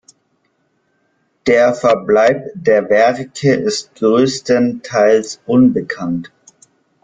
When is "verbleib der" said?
1.75-2.89